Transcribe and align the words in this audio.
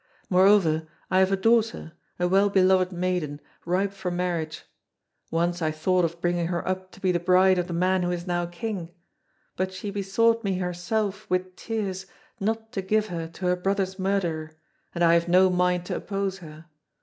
Moreover, 0.31 0.87
I 1.11 1.19
have 1.19 1.31
a 1.31 1.37
daughter, 1.37 1.91
a 2.17 2.27
well 2.27 2.49
beloved 2.49 2.91
maiden, 2.91 3.39
ripe 3.65 3.93
for 3.93 4.09
marriage; 4.09 4.63
once 5.29 5.61
I 5.61 5.69
thought 5.69 6.03
of 6.03 6.19
bringing 6.19 6.47
her 6.47 6.67
up 6.67 6.91
to 6.93 6.99
be 6.99 7.11
the 7.11 7.19
bride 7.19 7.59
of 7.59 7.67
the 7.67 7.73
man 7.73 8.01
who 8.01 8.09
is 8.09 8.25
now 8.25 8.47
king; 8.47 8.95
but 9.55 9.71
she 9.71 9.91
besought 9.91 10.43
me 10.43 10.57
herself, 10.57 11.29
with 11.29 11.55
tears, 11.55 12.07
not 12.39 12.71
to 12.71 12.81
give 12.81 13.09
her 13.09 13.27
to 13.27 13.45
her 13.45 13.55
brother's 13.55 13.99
murderer, 13.99 14.49
and 14.95 15.03
I 15.03 15.13
have 15.13 15.27
no 15.27 15.51
mind 15.51 15.85
to 15.85 15.95
oppose 15.97 16.39
her. 16.39 16.65